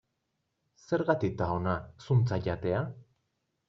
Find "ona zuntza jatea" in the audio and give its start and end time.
1.59-2.85